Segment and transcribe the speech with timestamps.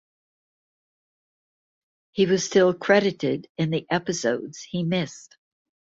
[2.09, 5.37] He was still credited in the episodes he missed.